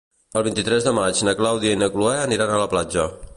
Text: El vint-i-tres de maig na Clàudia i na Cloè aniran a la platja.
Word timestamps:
El 0.39 0.43
vint-i-tres 0.45 0.87
de 0.87 0.93
maig 0.99 1.21
na 1.27 1.35
Clàudia 1.41 1.75
i 1.77 1.79
na 1.83 1.91
Cloè 1.99 2.15
aniran 2.23 2.55
a 2.57 2.61
la 2.65 2.69
platja. 2.73 3.07